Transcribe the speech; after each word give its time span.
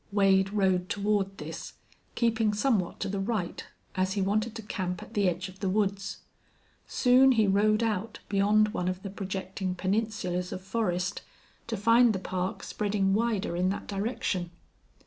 Wade 0.11 0.51
rode 0.51 0.89
toward 0.89 1.37
this, 1.37 1.73
keeping 2.15 2.55
somewhat 2.55 2.99
to 2.99 3.07
the 3.07 3.19
right, 3.19 3.65
as 3.93 4.13
he 4.13 4.19
wanted 4.23 4.55
to 4.55 4.63
camp 4.63 5.03
at 5.03 5.13
the 5.13 5.29
edge 5.29 5.47
of 5.47 5.59
the 5.59 5.69
woods. 5.69 6.21
Soon 6.87 7.33
he 7.33 7.45
rode 7.45 7.83
out 7.83 8.17
beyond 8.27 8.69
one 8.69 8.87
of 8.87 9.03
the 9.03 9.11
projecting 9.11 9.75
peninsulas 9.75 10.51
of 10.51 10.63
forest 10.63 11.21
to 11.67 11.77
find 11.77 12.13
the 12.13 12.17
park 12.17 12.63
spreading 12.63 13.13
wider 13.13 13.55
in 13.55 13.69
that 13.69 13.85
direction. 13.85 14.49